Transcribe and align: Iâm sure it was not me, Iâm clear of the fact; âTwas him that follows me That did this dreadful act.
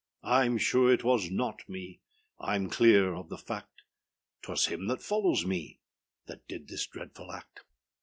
Iâm 0.23 0.59
sure 0.59 0.91
it 0.91 1.03
was 1.03 1.29
not 1.29 1.69
me, 1.69 1.99
Iâm 2.39 2.71
clear 2.71 3.13
of 3.13 3.29
the 3.29 3.37
fact; 3.37 3.83
âTwas 4.41 4.67
him 4.67 4.87
that 4.87 5.03
follows 5.03 5.45
me 5.45 5.79
That 6.25 6.47
did 6.47 6.69
this 6.69 6.87
dreadful 6.87 7.31
act. 7.31 7.63